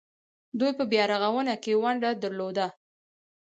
[0.59, 2.67] دوی په بیارغونه کې ونډه درلوده.